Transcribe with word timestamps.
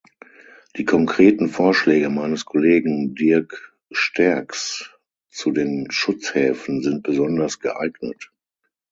Die 0.77 0.83
konkreten 0.85 1.47
Vorschläge 1.47 2.09
meines 2.09 2.43
Kollegen 2.45 3.13
Dirk 3.13 3.71
Sterckx 3.91 4.89
zu 5.29 5.51
den 5.51 5.91
Schutzhäfen 5.91 6.81
sind 6.81 7.03
besonders 7.03 7.59
geeignet. 7.59 8.31